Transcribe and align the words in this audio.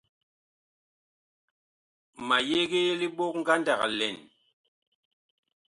Ma 2.27 2.37
yegee 2.49 2.91
libok 2.99 3.33
ngandag 3.41 3.81
lɛn. 3.99 4.17